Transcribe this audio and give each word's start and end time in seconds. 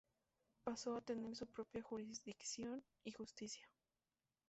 Pasó 0.63 0.95
a 0.95 1.01
tener 1.01 1.35
su 1.35 1.45
propia 1.45 1.83
jurisdicción 1.83 2.83
y 3.03 3.11
justicia. 3.11 3.69